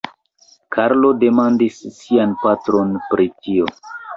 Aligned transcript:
Karlo 0.75 1.11
demandis 1.25 1.77
sian 1.99 2.35
patron 2.47 2.99
pri 3.13 3.29
tio. 3.45 3.71